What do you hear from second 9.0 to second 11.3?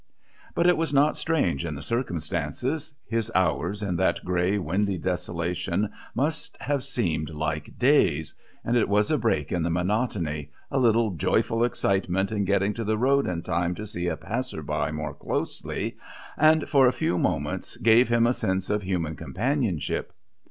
a break in the monotony, a little